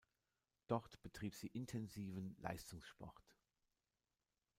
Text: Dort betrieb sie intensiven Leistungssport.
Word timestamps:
Dort 0.65 0.99
betrieb 1.03 1.35
sie 1.35 1.45
intensiven 1.45 2.35
Leistungssport. 2.39 3.23